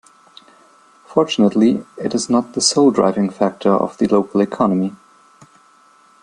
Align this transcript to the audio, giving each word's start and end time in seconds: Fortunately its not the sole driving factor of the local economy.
Fortunately 1.05 1.85
its 1.99 2.27
not 2.27 2.53
the 2.53 2.59
sole 2.61 2.89
driving 2.89 3.29
factor 3.29 3.69
of 3.71 3.99
the 3.99 4.07
local 4.07 4.41
economy. 4.41 4.95